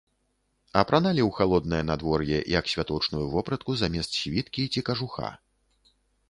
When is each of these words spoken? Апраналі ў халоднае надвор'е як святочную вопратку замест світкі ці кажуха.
Апраналі 0.81 1.21
ў 1.25 1.31
халоднае 1.39 1.81
надвор'е 1.89 2.39
як 2.59 2.71
святочную 2.73 3.25
вопратку 3.35 3.77
замест 3.83 4.11
світкі 4.23 4.67
ці 4.75 4.85
кажуха. 4.89 5.29